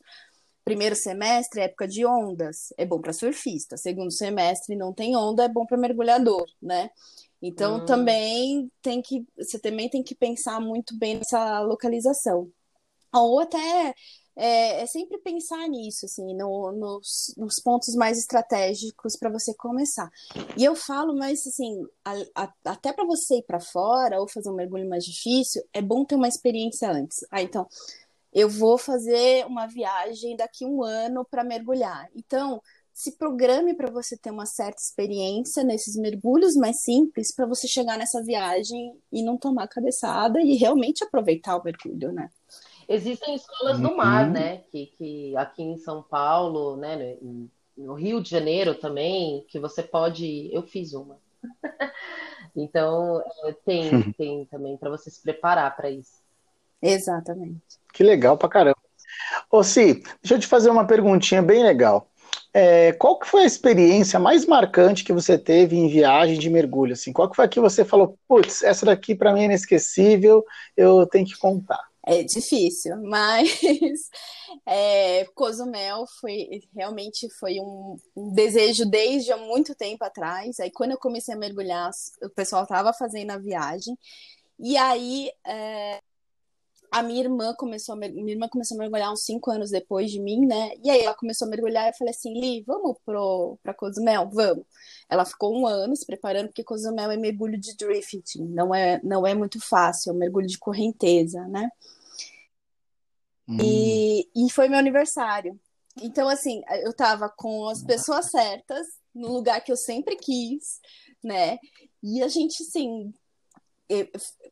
[0.63, 3.77] Primeiro semestre, época de ondas, é bom para surfista.
[3.77, 6.89] Segundo semestre, não tem onda, é bom para mergulhador, né?
[7.41, 7.85] Então, hum.
[7.85, 12.51] também tem que, você também tem que pensar muito bem nessa localização.
[13.13, 13.93] Ou até
[14.37, 20.09] é, é sempre pensar nisso, assim, no, nos, nos pontos mais estratégicos para você começar.
[20.55, 24.49] E eu falo, mas assim, a, a, até para você ir para fora ou fazer
[24.49, 27.25] um mergulho mais difícil, é bom ter uma experiência antes.
[27.31, 27.67] Ah, então,
[28.31, 32.07] eu vou fazer uma viagem daqui um ano para mergulhar.
[32.15, 32.61] Então,
[32.93, 37.97] se programe para você ter uma certa experiência nesses mergulhos mais simples, para você chegar
[37.97, 42.29] nessa viagem e não tomar cabeçada e realmente aproveitar o mergulho, né?
[42.89, 44.33] Existem escolas no mar, uhum.
[44.33, 44.57] né?
[44.71, 47.17] Que, que aqui em São Paulo, né?
[47.77, 50.49] No Rio de Janeiro também, que você pode.
[50.53, 51.19] Eu fiz uma.
[52.55, 56.21] então, é, tem, tem também para você se preparar para isso.
[56.81, 57.61] Exatamente.
[57.93, 58.77] Que legal pra caramba.
[59.51, 62.09] Ô, Si, deixa eu te fazer uma perguntinha bem legal.
[62.53, 66.93] é, qual que foi a experiência mais marcante que você teve em viagem de mergulho?
[66.93, 67.13] Assim?
[67.13, 70.43] Qual que foi a que você falou, putz, essa daqui para mim é inesquecível,
[70.75, 71.86] eu tenho que contar?
[72.09, 74.09] É difícil, mas
[74.65, 80.57] é, Cozumel foi realmente foi um, um, desejo desde há muito tempo atrás.
[80.61, 81.91] Aí quando eu comecei a mergulhar,
[82.23, 83.97] o pessoal estava fazendo a viagem
[84.57, 86.01] e aí é,
[86.89, 90.21] a minha irmã começou a minha irmã começou a mergulhar uns cinco anos depois de
[90.21, 90.71] mim, né?
[90.81, 94.29] E aí ela começou a mergulhar e eu falei assim, Li, vamos pro para Cozumel,
[94.31, 94.65] vamos.
[95.09, 99.27] Ela ficou um ano se preparando porque Cozumel é mergulho de drifting, não é não
[99.27, 101.69] é muito fácil, é um mergulho de correnteza, né?
[103.47, 103.57] Hum.
[103.61, 105.59] E, e foi meu aniversário.
[106.01, 110.79] Então, assim, eu tava com as pessoas certas, no lugar que eu sempre quis,
[111.23, 111.57] né?
[112.03, 113.11] E a gente, assim,
[113.89, 114.07] eu,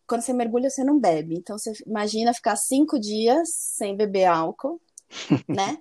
[0.08, 1.36] quando você mergulha, você não bebe.
[1.36, 4.81] Então, você imagina ficar cinco dias sem beber álcool,
[5.47, 5.77] né?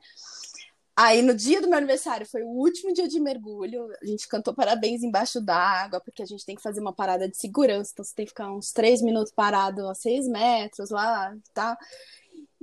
[0.97, 3.89] Aí, no dia do meu aniversário, foi o último dia de mergulho.
[4.01, 7.37] A gente cantou parabéns embaixo d'água, porque a gente tem que fazer uma parada de
[7.37, 7.91] segurança.
[7.93, 11.77] Então, você tem que ficar uns três minutos parado a seis metros lá, tá?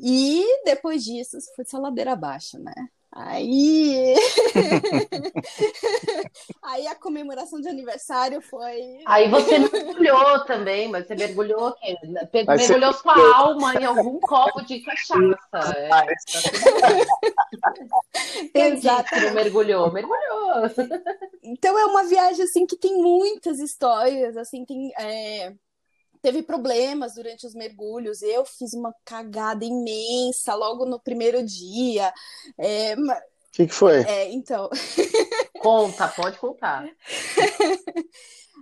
[0.02, 2.74] E depois disso, foi só ladeira abaixo, né?
[3.14, 4.16] Aí.
[6.64, 9.02] aí a comemoração de aniversário foi.
[9.06, 11.98] Aí você mergulhou também, mas você mergulhou o quê?
[12.34, 13.34] Mergulhou sua você...
[13.36, 15.76] alma em algum copo de cachaça.
[15.76, 15.90] É.
[18.70, 19.14] Exato.
[19.34, 20.72] mergulhou, mergulhou.
[21.44, 24.90] Então é uma viagem assim que tem muitas histórias, assim, tem.
[24.98, 25.54] É
[26.22, 28.22] teve problemas durante os mergulhos.
[28.22, 32.14] Eu fiz uma cagada imensa logo no primeiro dia.
[32.58, 34.02] É, o que, que foi?
[34.04, 34.70] É, então.
[35.62, 36.86] Conta, pode contar.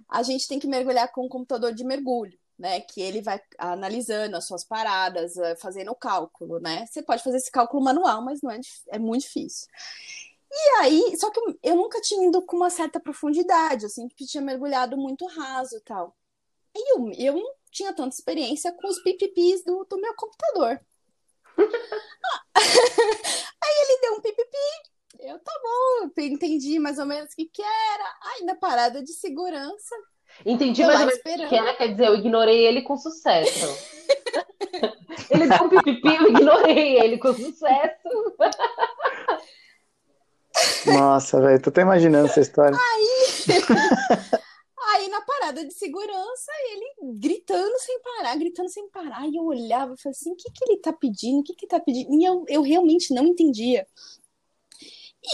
[0.09, 2.37] a gente tem que mergulhar com um computador de mergulho.
[2.57, 6.85] Né, que ele vai analisando as suas paradas, eh, fazendo o cálculo, né?
[6.85, 9.65] Você pode fazer esse cálculo manual, mas não é, é muito difícil.
[10.51, 14.43] E aí, só que eu nunca tinha ido com uma certa profundidade, eu sempre tinha
[14.43, 16.13] mergulhado muito raso e tal.
[16.79, 20.79] E eu, eu não tinha tanta experiência com os pipipis do, do meu computador.
[22.55, 24.57] Aí ele deu um pipipi.
[25.19, 28.15] Eu, tá bom, eu entendi mais ou menos o que, que era.
[28.23, 29.95] Aí na parada de segurança.
[30.45, 33.67] Entendi mais ou menos o que era, quer dizer, eu ignorei ele com sucesso.
[35.29, 38.35] ele deu um pipipi, eu ignorei ele com sucesso.
[40.85, 42.77] Nossa, velho, tô até imaginando essa história.
[42.77, 44.39] Aí.
[44.91, 49.27] Aí na parada de segurança, ele gritando sem parar, gritando sem parar.
[49.27, 51.39] E eu olhava e falei assim: o que, que ele tá pedindo?
[51.41, 52.13] O que, que tá pedindo?
[52.13, 53.85] E eu, eu realmente não entendia.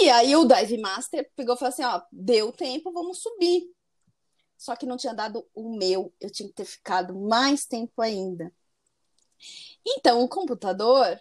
[0.02, 3.72] E aí o Dive Master pegou e falou assim: ó, deu tempo, vamos subir.
[4.58, 8.54] Só que não tinha dado o meu, eu tinha que ter ficado mais tempo ainda.
[9.86, 11.20] Então o computador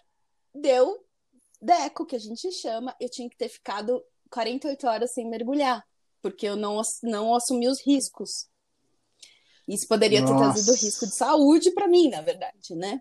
[0.55, 1.05] deu
[1.61, 5.87] deco, que a gente chama, eu tinha que ter ficado 48 horas sem mergulhar
[6.24, 8.48] porque eu não, não assumi os riscos.
[9.68, 10.32] Isso poderia Nossa.
[10.32, 12.98] ter trazido risco de saúde para mim, na verdade, né?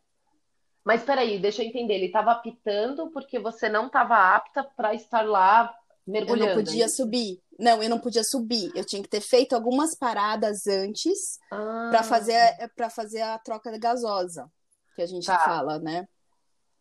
[0.83, 1.93] Mas peraí, deixa eu entender.
[1.93, 5.73] Ele estava apitando porque você não estava apta para estar lá
[6.05, 6.49] mergulhando.
[6.49, 7.41] Eu não podia subir.
[7.57, 8.69] Não, eu não podia subir.
[8.75, 11.88] Eu tinha que ter feito algumas paradas antes ah.
[11.91, 14.51] para fazer para fazer a troca gasosa,
[14.97, 15.39] que a gente tá.
[15.39, 16.05] fala, né?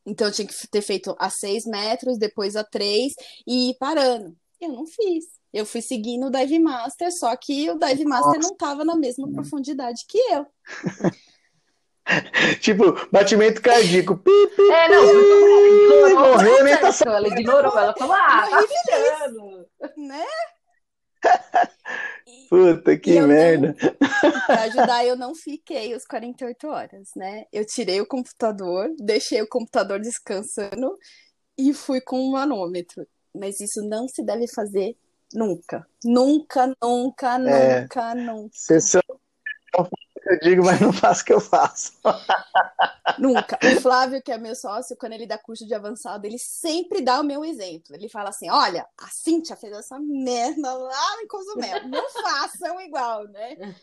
[0.04, 3.14] Então eu tinha que ter feito a seis metros, depois a três
[3.46, 4.36] e ir parando.
[4.62, 5.24] Eu não fiz.
[5.52, 8.38] Eu fui seguindo o Dive Master, só que o Dive Master Nossa.
[8.38, 10.46] não estava na mesma profundidade que eu.
[12.62, 14.16] tipo, batimento cardíaco.
[14.16, 19.68] Pi, pi, é, não, pi, morreu, nem tá Ela ignorou, ela falou, ah, tá ficando.
[19.96, 20.26] Né?
[22.48, 23.74] Puta que merda.
[24.46, 27.46] Para ajudar, eu não fiquei os 48 horas, né?
[27.52, 30.96] Eu tirei o computador, deixei o computador descansando
[31.58, 33.04] e fui com o manômetro.
[33.34, 34.96] Mas isso não se deve fazer
[35.34, 35.86] Nunca.
[36.04, 38.50] Nunca, nunca, é, nunca, nunca.
[38.52, 39.00] Você
[40.24, 41.94] eu digo, mas não faço o que eu faço.
[43.18, 43.58] Nunca.
[43.62, 47.20] O Flávio, que é meu sócio, quando ele dá curso de avançado, ele sempre dá
[47.20, 47.94] o meu exemplo.
[47.96, 51.88] Ele fala assim: olha, a Cintia fez essa merda lá em Cozumel.
[51.88, 53.74] Não façam igual, né?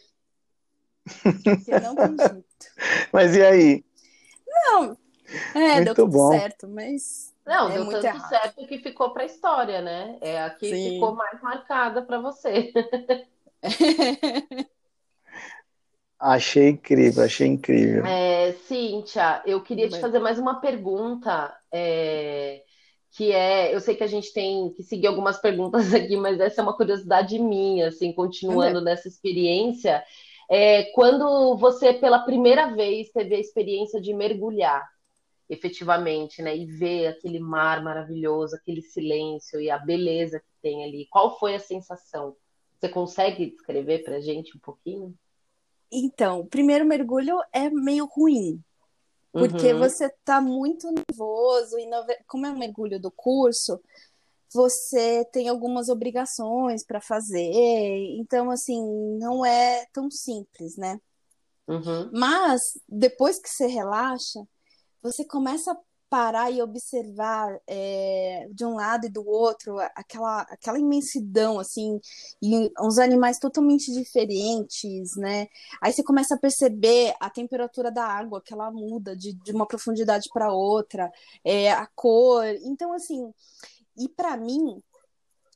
[1.24, 2.46] Porque não tem jeito.
[3.12, 3.86] Mas e aí?
[4.48, 4.98] Não.
[5.54, 6.32] É, Muito deu tudo bom.
[6.32, 8.30] certo, mas não, é deu tanto errado.
[8.30, 10.18] certo que ficou para a história, né?
[10.22, 10.94] É a que Sim.
[10.94, 12.72] ficou mais marcada para você.
[16.20, 18.06] achei incrível, achei incrível.
[18.06, 21.52] É, Cíntia, eu queria te fazer mais uma pergunta.
[21.72, 22.64] É,
[23.12, 26.62] que é, eu sei que a gente tem que seguir algumas perguntas aqui, mas essa
[26.62, 30.04] é uma curiosidade minha, assim, continuando nessa experiência.
[30.50, 34.88] É, quando você, pela primeira vez, teve a experiência de mergulhar,
[35.50, 36.56] efetivamente, né?
[36.56, 41.08] E ver aquele mar maravilhoso, aquele silêncio e a beleza que tem ali.
[41.10, 42.36] Qual foi a sensação?
[42.80, 45.14] Você consegue descrever para gente um pouquinho?
[45.92, 48.64] Então, o primeiro mergulho é meio ruim,
[49.32, 49.80] porque uhum.
[49.80, 51.90] você está muito nervoso e
[52.28, 53.82] como é um mergulho do curso,
[54.54, 57.52] você tem algumas obrigações para fazer,
[58.20, 58.84] então assim
[59.18, 61.00] não é tão simples, né?
[61.68, 62.10] Uhum.
[62.12, 64.40] Mas depois que você relaxa,
[65.02, 65.78] você começa a
[66.10, 72.02] parar e observar é, de um lado e do outro aquela, aquela imensidão, assim,
[72.42, 75.48] e uns animais totalmente diferentes, né?
[75.80, 79.68] Aí você começa a perceber a temperatura da água, que ela muda de, de uma
[79.68, 81.12] profundidade para outra,
[81.44, 82.44] é, a cor.
[82.64, 83.32] Então, assim,
[83.96, 84.82] e para mim,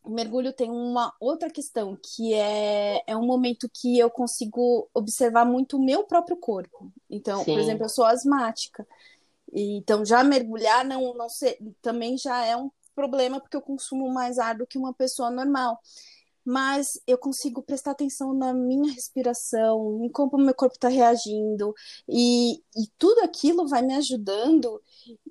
[0.04, 5.46] o mergulho tem uma outra questão, que é, é um momento que eu consigo observar
[5.46, 6.92] muito o meu próprio corpo.
[7.10, 7.54] Então, Sim.
[7.54, 8.86] por exemplo, eu sou asmática.
[9.54, 14.40] Então, já mergulhar não, não ser, também já é um problema, porque eu consumo mais
[14.40, 15.80] ar do que uma pessoa normal
[16.46, 21.74] mas eu consigo prestar atenção na minha respiração, em como o meu corpo está reagindo,
[22.08, 24.82] e, e tudo aquilo vai me ajudando,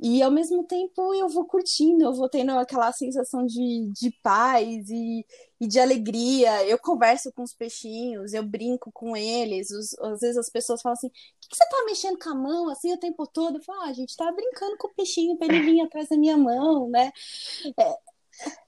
[0.01, 4.89] e ao mesmo tempo eu vou curtindo, eu vou tendo aquela sensação de, de paz
[4.91, 5.27] e,
[5.61, 6.67] e de alegria.
[6.67, 10.95] Eu converso com os peixinhos, eu brinco com eles, os, às vezes as pessoas falam
[10.95, 13.59] assim: o que, que, você tá mexendo com a mão assim o tempo todo?
[13.59, 16.17] Eu falo, ah, a gente tá brincando com o peixinho para ele vir atrás da
[16.17, 17.13] minha mão, né?
[17.79, 17.97] É,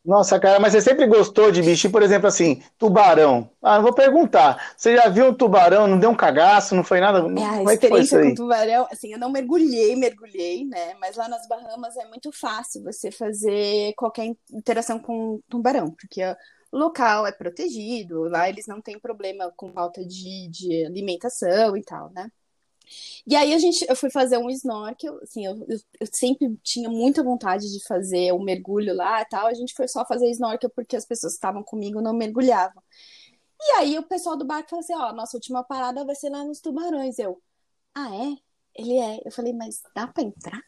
[0.05, 3.51] nossa, cara, mas você sempre gostou de bicho, por exemplo, assim, tubarão.
[3.63, 4.75] Ah, vou perguntar.
[4.77, 5.87] Você já viu um tubarão?
[5.87, 6.75] Não deu um cagaço?
[6.75, 7.21] Não foi nada?
[7.41, 10.95] É, a Como experiência é com tubarão, assim, eu não mergulhei, mergulhei, né?
[11.01, 16.23] Mas lá nas Bahamas é muito fácil você fazer qualquer interação com tubarão, porque
[16.71, 21.83] o local é protegido, lá eles não têm problema com falta de, de alimentação e
[21.83, 22.29] tal, né?
[23.27, 26.91] E aí a gente, eu fui fazer um snorkel, assim, eu, eu, eu, sempre tinha
[26.91, 29.47] muita vontade de fazer um mergulho lá e tal.
[29.47, 32.83] A gente foi só fazer snorkel porque as pessoas que estavam comigo não mergulhavam.
[33.61, 36.45] E aí o pessoal do barco falou assim: ó, nossa última parada vai ser lá
[36.45, 37.19] nos tubarões.
[37.19, 37.41] Eu,
[37.95, 38.37] ah, é?
[38.75, 39.21] Ele é.
[39.25, 40.61] Eu falei, mas dá pra entrar?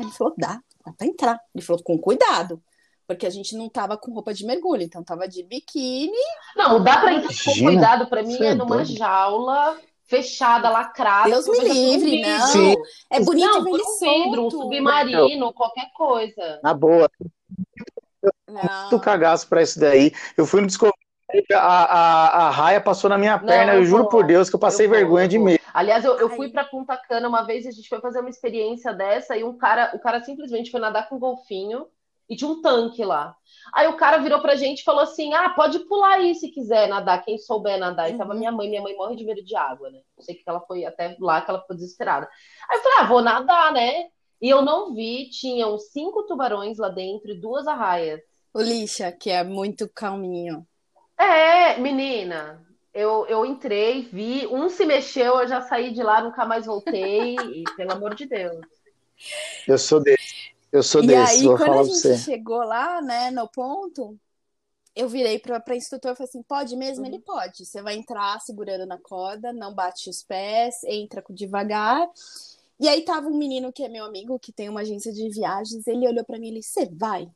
[0.00, 1.40] Ele falou, dá, dá pra entrar.
[1.54, 2.62] Ele falou, com cuidado.
[3.06, 6.12] Porque a gente não tava com roupa de mergulho, então tava de biquíni.
[6.54, 11.30] Não, dá pra entrar com cuidado, pra mim é, é numa jaula fechada, lacrada.
[11.30, 12.46] Deus me livre, não.
[12.48, 12.74] Sim.
[13.10, 16.58] É bonito não, ele um vidro, um submarino, qualquer coisa.
[16.62, 17.08] Na boa.
[18.48, 20.12] Muito cagaço pra isso daí.
[20.36, 20.94] Eu fui no descobrir.
[21.52, 24.56] A, a, a raia passou na minha não, perna, eu, eu juro por Deus que
[24.56, 25.62] eu passei eu vergonha vou, de medo.
[25.74, 28.94] Aliás, eu, eu fui para Punta Cana uma vez, a gente foi fazer uma experiência
[28.94, 31.86] dessa e um cara, o cara simplesmente foi nadar com um golfinho
[32.28, 33.34] e tinha um tanque lá.
[33.72, 36.88] Aí o cara virou pra gente e falou assim: ah, pode pular aí se quiser
[36.88, 38.10] nadar, quem souber nadar.
[38.10, 38.38] E tava uhum.
[38.38, 40.00] minha mãe, minha mãe morre de medo de água, né?
[40.16, 42.28] Eu sei que ela foi até lá que ela ficou desesperada.
[42.68, 44.08] Aí eu falei: ah, vou nadar, né?
[44.40, 48.20] E eu não vi, tinham cinco tubarões lá dentro e duas arraias.
[48.54, 50.66] O lixa, que é muito calminho.
[51.18, 52.64] É, menina,
[52.94, 57.34] eu, eu entrei, vi, um se mexeu, eu já saí de lá, nunca mais voltei,
[57.36, 58.64] e pelo amor de Deus.
[59.66, 60.27] Eu sou desse.
[60.72, 62.18] Eu sou e desse, aí, vou quando falar a gente você.
[62.18, 64.18] chegou lá, né, no ponto,
[64.94, 67.04] eu virei para a instrutor e falei assim: pode mesmo?
[67.04, 67.10] Uhum.
[67.10, 67.64] Ele pode.
[67.64, 72.08] Você vai entrar segurando na corda, não bate os pés, entra devagar.
[72.80, 75.86] E aí tava um menino que é meu amigo, que tem uma agência de viagens,
[75.86, 77.28] ele olhou para mim e disse: Você vai?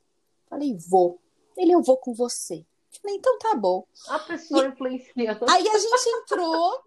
[0.49, 1.19] Falei, vou.
[1.57, 2.65] Ele, eu vou com você.
[3.01, 3.85] Falei, então tá bom.
[4.09, 5.39] A pessoa influencia.
[5.49, 6.83] Aí a gente entrou,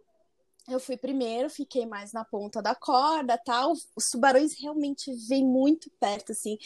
[0.67, 3.73] eu fui primeiro, fiquei mais na ponta da corda, tal.
[3.95, 6.57] Os tubarões realmente vêm muito perto, assim.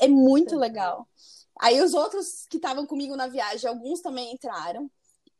[0.00, 1.08] É muito legal.
[1.60, 4.90] Aí os outros que estavam comigo na viagem, alguns também entraram.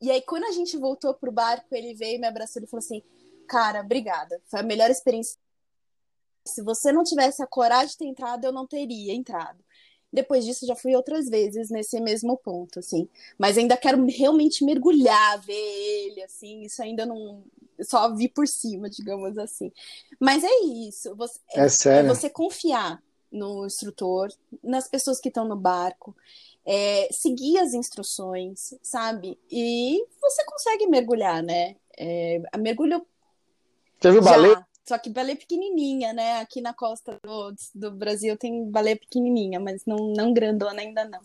[0.01, 3.03] E aí quando a gente voltou pro barco, ele veio me abraçou e falou assim:
[3.49, 4.41] "Cara, obrigada.
[4.47, 5.39] Foi a melhor experiência.
[6.45, 9.63] Se você não tivesse a coragem de ter entrado, eu não teria entrado."
[10.13, 13.09] Depois disso, já fui outras vezes nesse mesmo ponto, assim.
[13.39, 16.63] Mas ainda quero realmente mergulhar, ver ele, assim.
[16.63, 17.45] Isso ainda não,
[17.83, 19.73] só vi por cima, digamos assim.
[20.19, 21.15] Mas é isso.
[21.17, 22.11] Você, é, sério?
[22.11, 24.29] é você confiar no instrutor,
[24.63, 26.17] nas pessoas que estão no barco,
[26.67, 29.39] é, seguir as instruções, sabe?
[29.51, 31.77] E você consegue mergulhar, né?
[31.99, 33.07] É, a mergulho.
[34.01, 34.67] Você viu baleia?
[34.87, 36.41] Só que baleia pequenininha, né?
[36.41, 41.21] Aqui na costa do, do Brasil tem baleia pequenininha, mas não, não grandona ainda não.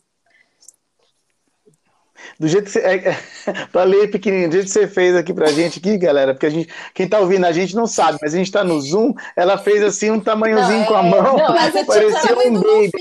[2.40, 2.80] Do jeito que você.
[2.80, 3.16] É, é,
[3.72, 6.50] pra ler pequenininho, do jeito que você fez aqui pra gente, aqui, galera, porque a
[6.50, 9.58] gente, quem tá ouvindo a gente não sabe, mas a gente tá no Zoom, ela
[9.58, 11.38] fez assim um tamanhozinho não, com a é, mão.
[11.38, 12.92] Não, mas parecia um baby.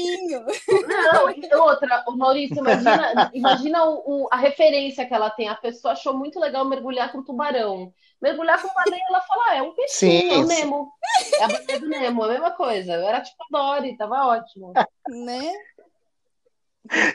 [1.12, 5.49] Não, e outra, o Maurício, imagina, imagina o, o, a referência que ela tem.
[5.49, 7.93] A pessoa achou muito legal mergulhar com tubarão.
[8.21, 10.89] Mergulhar com baleia, ela fala, ah, é um peixinho, é o Nemo.
[11.39, 12.93] É a baleia do Nemo, a mesma coisa.
[12.95, 14.73] Eu era tipo a Dory, tava ótimo.
[15.09, 15.53] Né?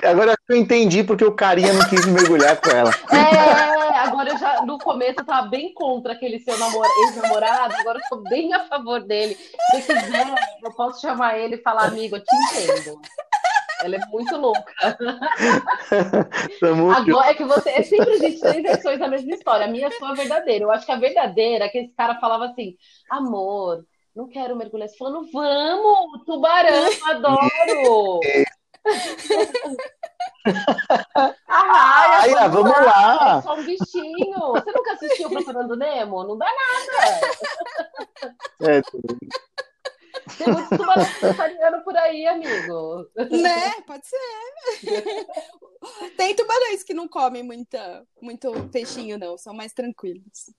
[0.04, 2.92] Agora eu entendi porque o carinha não quis mergulhar com ela.
[3.12, 8.10] É, agora eu já, no começo eu tava bem contra aquele seu ex-namorado, agora eu
[8.10, 9.36] tô bem a favor dele.
[9.36, 10.26] Se quiser,
[10.64, 13.00] eu posso chamar ele e falar, amigo, eu te entendo.
[13.84, 14.74] Ela é muito louca.
[16.98, 17.70] Agora é que você.
[17.70, 19.66] É sempre existe três versões da mesma história.
[19.66, 20.66] A minha foi a verdadeira.
[20.66, 22.76] Eu acho que a verdadeira é que esse cara falava assim:
[23.10, 24.90] amor, não quero mergulhar.
[24.90, 28.20] Você falando, vamos, tubarão, adoro.
[31.48, 32.82] Ah, Ai, vamos lá.
[32.82, 33.38] lá.
[33.38, 34.40] É só um bichinho.
[34.54, 36.24] Você nunca assistiu Procurando Nemo?
[36.24, 37.20] Não dá nada.
[38.62, 38.82] É,
[40.38, 43.10] tem muito tubarão vegetariano por aí, amigo.
[43.16, 43.82] Né?
[43.86, 45.28] Pode ser.
[46.18, 49.38] Tem tubarões que não comem muita, muito peixinho, não.
[49.38, 50.52] São mais tranquilos.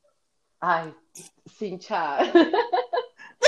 [0.61, 0.95] Ai,
[1.47, 2.19] Cintia.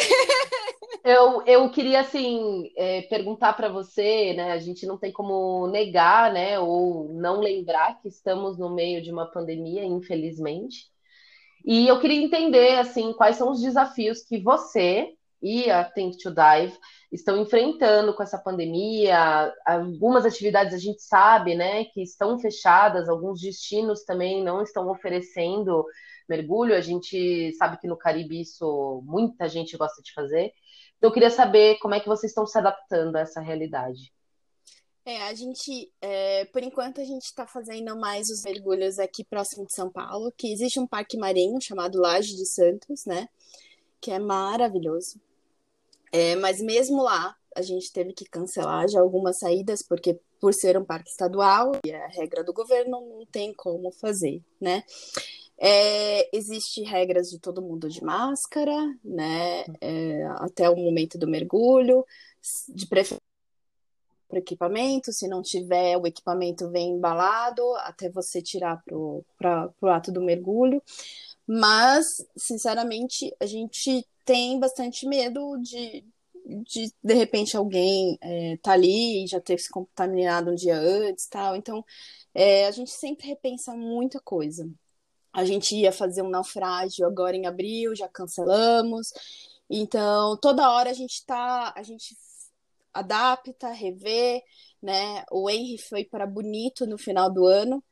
[1.05, 4.53] eu, eu queria, assim, é, perguntar para você, né?
[4.53, 6.59] A gente não tem como negar, né?
[6.59, 10.91] Ou não lembrar que estamos no meio de uma pandemia, infelizmente.
[11.65, 16.31] E eu queria entender, assim, quais são os desafios que você e a Think to
[16.31, 16.79] Dive
[17.11, 19.53] estão enfrentando com essa pandemia.
[19.67, 25.85] Algumas atividades a gente sabe, né, que estão fechadas, alguns destinos também não estão oferecendo
[26.29, 26.75] mergulho.
[26.75, 30.53] A gente sabe que no Caribe isso muita gente gosta de fazer.
[30.97, 34.13] Então, eu queria saber como é que vocês estão se adaptando a essa realidade.
[35.05, 39.67] É, a gente, é, por enquanto, a gente está fazendo mais os mergulhos aqui próximo
[39.67, 43.29] de São Paulo, que existe um parque marinho chamado Laje de Santos, né?
[44.01, 45.21] Que é maravilhoso.
[46.13, 50.79] É, mas mesmo lá, a gente teve que cancelar já algumas saídas, porque por ser
[50.79, 54.85] um parque estadual e a regra do governo não tem como fazer, né?
[55.59, 58.75] É, existe regras de todo mundo de máscara,
[59.05, 59.65] né?
[59.81, 62.05] É, até o momento do mergulho,
[62.69, 63.23] de preferência
[64.33, 68.83] para equipamento, se não tiver, o equipamento vem embalado até você tirar
[69.37, 70.83] para o ato do mergulho.
[71.47, 76.03] Mas, sinceramente, a gente tem bastante medo de,
[76.67, 81.27] de, de repente, alguém é, tá ali e já ter se contaminado um dia antes
[81.27, 81.55] tal.
[81.55, 81.85] Então,
[82.35, 84.67] é, a gente sempre repensa muita coisa.
[85.33, 89.13] A gente ia fazer um naufrágio agora em abril, já cancelamos.
[89.71, 92.17] Então, toda hora a gente tá, a gente
[92.93, 94.43] adapta, revê,
[94.83, 95.25] né?
[95.31, 97.83] O Henry foi para Bonito no final do ano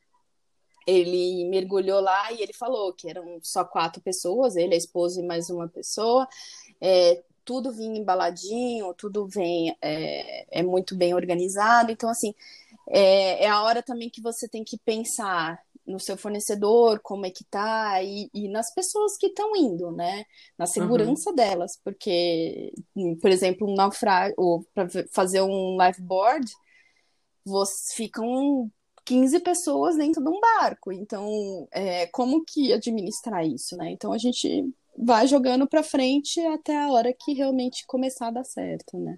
[0.85, 5.25] ele mergulhou lá e ele falou que eram só quatro pessoas, ele, a esposa e
[5.25, 6.27] mais uma pessoa.
[6.79, 11.91] É, tudo vinha embaladinho, tudo vem é, é muito bem organizado.
[11.91, 12.33] Então, assim,
[12.89, 15.59] é, é, a hora também que você tem que pensar
[15.91, 20.23] no seu fornecedor, como é que tá, e, e nas pessoas que estão indo, né?
[20.57, 21.35] Na segurança uhum.
[21.35, 22.71] delas, porque,
[23.21, 26.49] por exemplo, um naufrágio, ou para fazer um liveboard,
[27.45, 28.71] você ficam
[29.05, 30.91] 15 pessoas dentro de um barco.
[30.91, 33.91] Então, é, como que administrar isso, né?
[33.91, 38.43] Então, a gente vai jogando para frente até a hora que realmente começar a dar
[38.43, 39.17] certo, né?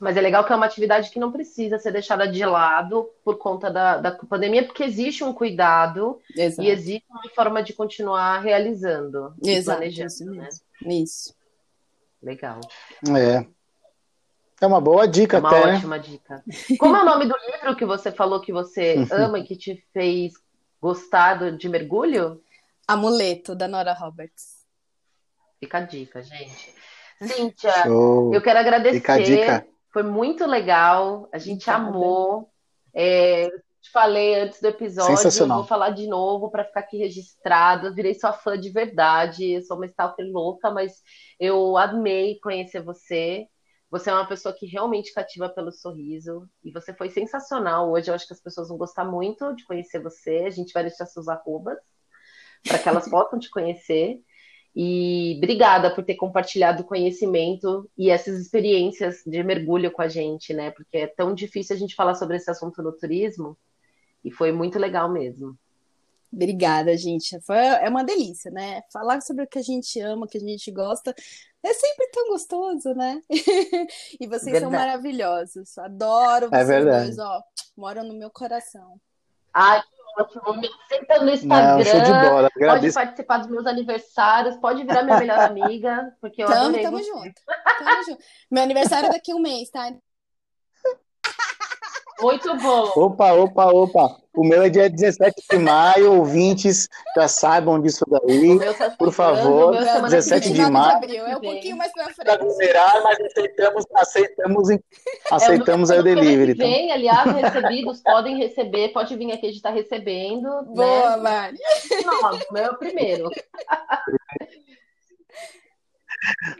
[0.00, 3.38] Mas é legal que é uma atividade que não precisa ser deixada de lado por
[3.38, 6.66] conta da, da pandemia, porque existe um cuidado Exato.
[6.66, 10.48] e existe uma forma de continuar realizando Exato, planejando, isso né?
[10.86, 11.34] Isso.
[12.20, 12.60] Legal.
[13.16, 13.46] É.
[14.60, 15.64] É uma boa dica é uma até.
[15.64, 16.02] Uma ótima né?
[16.02, 16.44] dica.
[16.78, 19.82] Como é o nome do livro que você falou que você ama e que te
[19.92, 20.32] fez
[20.82, 22.42] gostar de mergulho?
[22.86, 24.59] Amuleto, da Nora Roberts.
[25.60, 26.74] Fica a dica, gente.
[27.22, 28.32] Cíntia, Show.
[28.32, 28.96] eu quero agradecer.
[28.96, 29.66] Fica a dica.
[29.92, 31.28] Foi muito legal.
[31.32, 32.50] A gente amou.
[32.94, 33.48] É,
[33.80, 37.86] te falei antes do episódio, vou falar de novo para ficar aqui registrado.
[37.86, 39.52] Eu virei sua fã de verdade.
[39.52, 41.02] Eu sou uma stalker louca, mas
[41.38, 43.46] eu amei conhecer você.
[43.90, 47.90] Você é uma pessoa que realmente cativa pelo sorriso e você foi sensacional.
[47.90, 50.44] Hoje eu acho que as pessoas vão gostar muito de conhecer você.
[50.46, 51.78] A gente vai deixar seus arrobas
[52.62, 54.20] para que elas possam te conhecer.
[54.74, 60.54] E obrigada por ter compartilhado o conhecimento e essas experiências de mergulho com a gente,
[60.54, 60.70] né?
[60.70, 63.56] Porque é tão difícil a gente falar sobre esse assunto no turismo
[64.24, 65.58] e foi muito legal mesmo.
[66.32, 67.40] Obrigada, gente.
[67.40, 68.82] Foi, é uma delícia, né?
[68.92, 71.12] Falar sobre o que a gente ama, o que a gente gosta,
[71.62, 73.20] é sempre tão gostoso, né?
[73.28, 74.60] e vocês verdade.
[74.60, 75.76] são maravilhosos.
[75.78, 77.42] Adoro é vocês é dois, ó.
[77.76, 79.00] Moram no meu coração.
[79.52, 79.82] Ai,
[80.24, 81.76] aceita no Instagram.
[81.76, 82.50] Não, show de bola.
[82.58, 87.02] Pode participar dos meus aniversários, pode virar minha melhor amiga, porque eu tamo, adorei tamo
[87.02, 87.40] junto.
[87.78, 88.22] Tamo junto.
[88.50, 89.92] Meu aniversário é daqui a um mês, tá?
[92.20, 92.92] Muito bom.
[92.96, 94.16] Opa, opa, opa.
[94.32, 98.58] O meu é dia 17 de maio, ouvintes já saibam disso daí.
[98.78, 99.76] Tá Por favor,
[100.08, 101.00] 17 de maio.
[101.00, 102.30] De é um pouquinho mais pra frente.
[102.30, 104.68] Aglomerar, mas aceitamos, aceitamos,
[105.30, 106.52] aceitamos é, aí o delivery.
[106.52, 106.66] Então.
[106.66, 110.48] Vem, aliás, recebidos, podem receber, pode vir aqui, a gente está recebendo.
[110.66, 111.22] Boa, né?
[111.22, 111.58] Mari.
[112.06, 113.28] Não, o meu é o primeiro.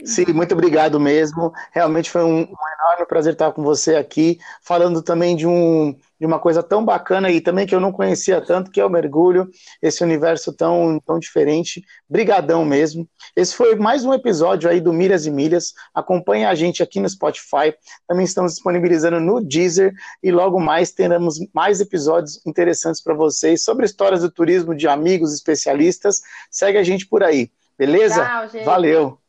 [0.04, 1.52] Sim, muito obrigado mesmo.
[1.72, 2.44] Realmente foi um, um,
[2.80, 7.30] enorme prazer estar com você aqui, falando também de, um, de uma coisa tão bacana
[7.30, 9.48] e também que eu não conhecia tanto, que é o mergulho,
[9.82, 11.84] esse universo tão, tão diferente.
[12.08, 13.08] Brigadão mesmo.
[13.36, 15.74] Esse foi mais um episódio aí do Milhas e Milhas.
[15.94, 17.74] Acompanhe a gente aqui no Spotify.
[18.08, 19.92] Também estamos disponibilizando no Deezer
[20.22, 25.34] e logo mais teremos mais episódios interessantes para vocês sobre histórias do turismo de amigos
[25.34, 26.20] especialistas.
[26.50, 27.50] Segue a gente por aí.
[27.78, 28.24] Beleza?
[28.24, 29.19] Tchau, Valeu!